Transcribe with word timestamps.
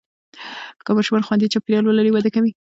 که 0.85 0.91
ماشومان 0.97 1.25
خوندي 1.27 1.51
چاپېریال 1.53 1.85
ولري، 1.85 2.11
وده 2.11 2.29
کوي. 2.35 2.51